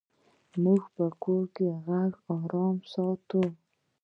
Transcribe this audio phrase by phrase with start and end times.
[0.63, 3.41] موږ په کور کې غږ آرام ساتو.